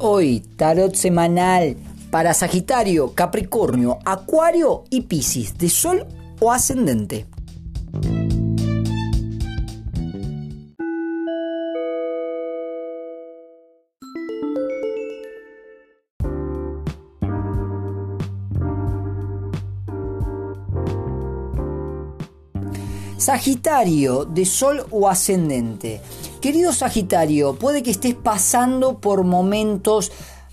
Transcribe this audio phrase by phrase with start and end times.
[0.00, 1.76] Hoy, tarot semanal
[2.12, 6.06] para Sagitario, Capricornio, Acuario y Piscis, de Sol
[6.38, 7.26] o Ascendente.
[23.16, 26.00] Sagitario, de Sol o Ascendente.
[26.40, 30.12] Querido Sagitario, puede que estés pasando por momentos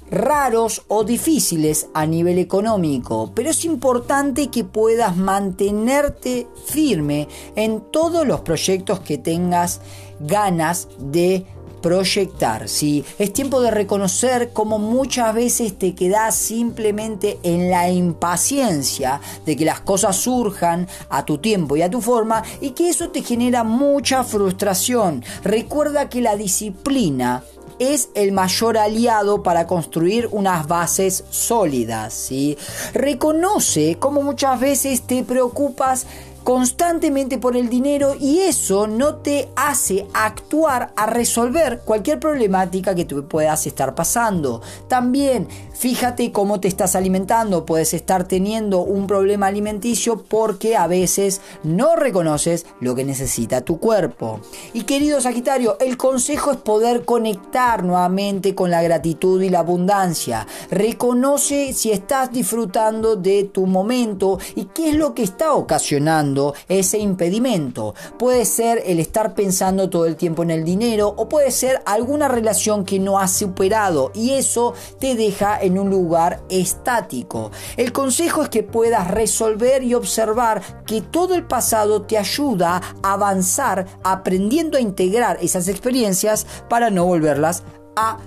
[0.10, 8.26] raros o difíciles a nivel económico, pero es importante que puedas mantenerte firme en todos
[8.26, 9.82] los proyectos que tengas
[10.20, 11.46] ganas de
[11.86, 13.06] proyectar, ¿sí?
[13.20, 19.66] Es tiempo de reconocer cómo muchas veces te quedas simplemente en la impaciencia de que
[19.66, 23.64] las cosas surjan a tu tiempo y a tu forma y que eso te genera
[23.64, 25.24] mucha frustración.
[25.44, 27.44] Recuerda que la disciplina
[27.78, 32.16] es el mayor aliado para construir unas bases sólidas.
[32.16, 32.58] ¿sí?
[32.96, 36.08] Reconoce cómo muchas veces te preocupas
[36.46, 43.04] constantemente por el dinero y eso no te hace actuar a resolver cualquier problemática que
[43.04, 44.62] tú puedas estar pasando.
[44.88, 51.42] También fíjate cómo te estás alimentando, puedes estar teniendo un problema alimenticio porque a veces
[51.64, 54.40] no reconoces lo que necesita tu cuerpo.
[54.72, 60.46] Y querido Sagitario, el consejo es poder conectar nuevamente con la gratitud y la abundancia.
[60.70, 66.35] Reconoce si estás disfrutando de tu momento y qué es lo que está ocasionando
[66.68, 67.96] ese impedimento.
[68.18, 72.28] Puede ser el estar pensando todo el tiempo en el dinero o puede ser alguna
[72.28, 77.52] relación que no has superado y eso te deja en un lugar estático.
[77.78, 83.14] El consejo es que puedas resolver y observar que todo el pasado te ayuda a
[83.14, 87.64] avanzar aprendiendo a integrar esas experiencias para no volverlas
[87.96, 88.18] a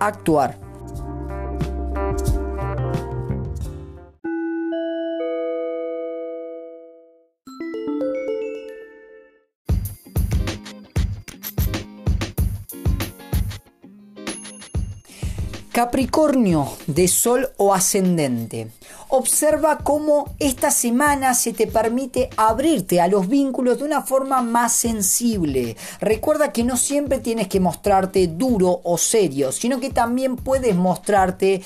[0.00, 0.71] actuar.
[15.72, 18.68] Capricornio de Sol o Ascendente.
[19.08, 24.74] Observa cómo esta semana se te permite abrirte a los vínculos de una forma más
[24.74, 25.78] sensible.
[25.98, 31.62] Recuerda que no siempre tienes que mostrarte duro o serio, sino que también puedes mostrarte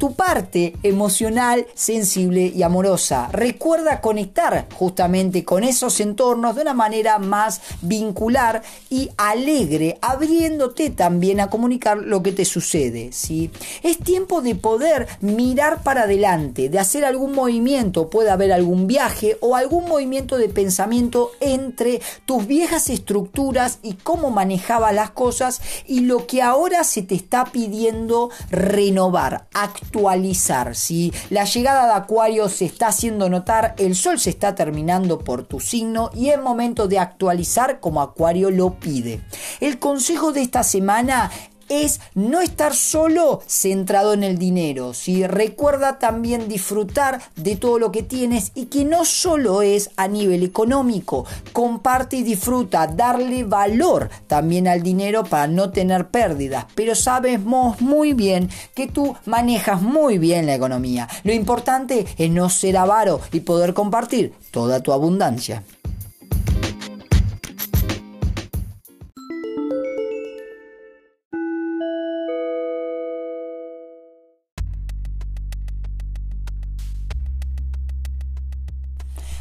[0.00, 3.28] tu parte emocional, sensible y amorosa.
[3.32, 11.38] Recuerda conectar justamente con esos entornos de una manera más vincular y alegre, abriéndote también
[11.38, 13.12] a comunicar lo que te sucede.
[13.12, 13.50] ¿sí?
[13.82, 19.36] Es tiempo de poder mirar para adelante, de hacer algún movimiento, puede haber algún viaje
[19.42, 26.00] o algún movimiento de pensamiento entre tus viejas estructuras y cómo manejaba las cosas y
[26.00, 29.46] lo que ahora se te está pidiendo renovar,
[29.90, 30.76] actualizar.
[30.76, 35.42] Si la llegada de Acuario se está haciendo notar, el sol se está terminando por
[35.42, 39.20] tu signo y es momento de actualizar como Acuario lo pide.
[39.60, 41.32] El consejo de esta semana
[41.70, 44.92] es no estar solo centrado en el dinero.
[44.92, 50.08] Si Recuerda también disfrutar de todo lo que tienes y que no solo es a
[50.08, 51.24] nivel económico.
[51.52, 56.66] Comparte y disfruta, darle valor también al dinero para no tener pérdidas.
[56.74, 61.08] Pero sabemos muy bien que tú manejas muy bien la economía.
[61.24, 65.62] Lo importante es no ser avaro y poder compartir toda tu abundancia.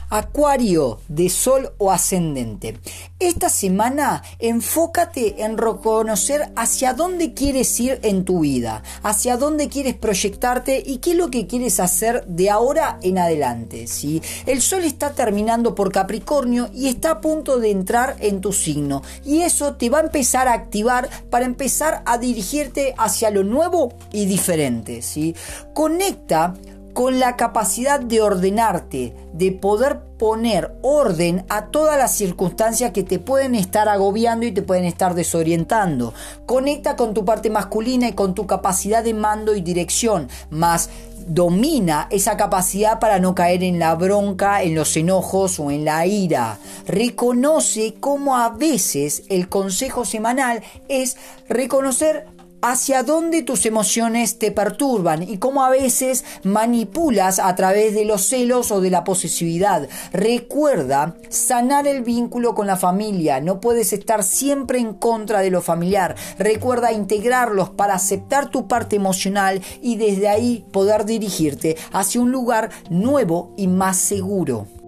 [0.09, 2.79] Acuario de Sol o Ascendente.
[3.19, 9.95] Esta semana enfócate en reconocer hacia dónde quieres ir en tu vida, hacia dónde quieres
[9.95, 13.87] proyectarte y qué es lo que quieres hacer de ahora en adelante.
[13.87, 14.21] ¿sí?
[14.45, 19.03] El Sol está terminando por Capricornio y está a punto de entrar en tu signo
[19.25, 23.93] y eso te va a empezar a activar para empezar a dirigirte hacia lo nuevo
[24.11, 25.01] y diferente.
[25.01, 25.35] ¿sí?
[25.73, 26.55] Conecta
[26.93, 33.19] con la capacidad de ordenarte, de poder poner orden a todas las circunstancias que te
[33.19, 36.13] pueden estar agobiando y te pueden estar desorientando.
[36.45, 40.89] Conecta con tu parte masculina y con tu capacidad de mando y dirección, más
[41.29, 46.05] domina esa capacidad para no caer en la bronca, en los enojos o en la
[46.05, 46.57] ira.
[46.87, 52.25] Reconoce cómo a veces el consejo semanal es reconocer
[52.61, 58.23] hacia dónde tus emociones te perturban y cómo a veces manipulas a través de los
[58.25, 59.87] celos o de la posesividad.
[60.11, 63.39] Recuerda sanar el vínculo con la familia.
[63.39, 66.15] No puedes estar siempre en contra de lo familiar.
[66.37, 72.69] Recuerda integrarlos para aceptar tu parte emocional y desde ahí poder dirigirte hacia un lugar
[72.89, 74.78] nuevo y más seguro.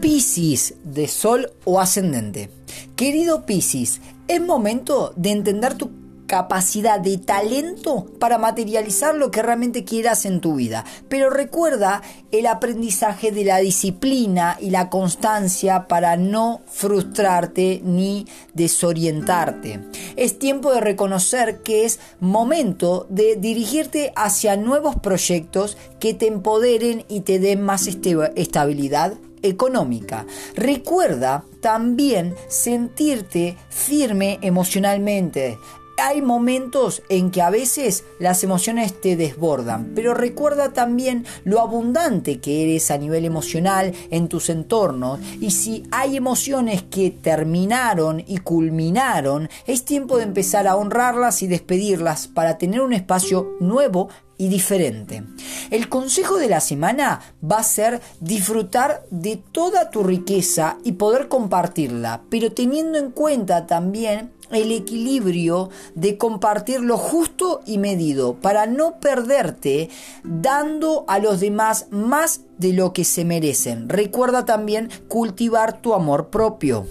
[0.00, 2.50] Piscis de Sol o Ascendente.
[2.94, 5.97] Querido Piscis, es momento de entender tu
[6.28, 10.84] capacidad de talento para materializar lo que realmente quieras en tu vida.
[11.08, 19.80] Pero recuerda el aprendizaje de la disciplina y la constancia para no frustrarte ni desorientarte.
[20.14, 27.04] Es tiempo de reconocer que es momento de dirigirte hacia nuevos proyectos que te empoderen
[27.08, 30.26] y te den más estabilidad económica.
[30.54, 35.58] Recuerda también sentirte firme emocionalmente.
[36.00, 42.38] Hay momentos en que a veces las emociones te desbordan, pero recuerda también lo abundante
[42.38, 48.38] que eres a nivel emocional en tus entornos y si hay emociones que terminaron y
[48.38, 54.48] culminaron, es tiempo de empezar a honrarlas y despedirlas para tener un espacio nuevo y
[54.48, 55.24] diferente.
[55.70, 61.28] El consejo de la semana va a ser disfrutar de toda tu riqueza y poder
[61.28, 68.66] compartirla, pero teniendo en cuenta también el equilibrio de compartir lo justo y medido para
[68.66, 69.90] no perderte
[70.24, 73.88] dando a los demás más de lo que se merecen.
[73.88, 76.86] Recuerda también cultivar tu amor propio.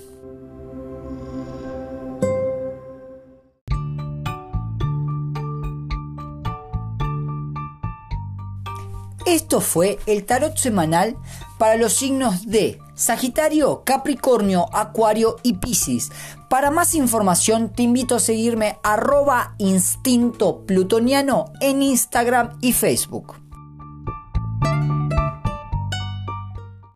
[9.27, 11.17] Esto fue el tarot semanal
[11.57, 16.11] para los signos de Sagitario, Capricornio, Acuario y Piscis.
[16.49, 23.35] Para más información te invito a seguirme arroba instinto plutoniano en Instagram y Facebook.